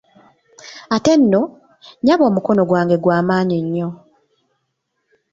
[0.95, 1.41] Ate nno,
[1.99, 3.89] nnyabo omukono gwange gwa maanyi nnyo.